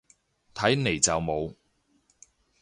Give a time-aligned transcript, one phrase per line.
[0.55, 1.53] 睇嚟就冇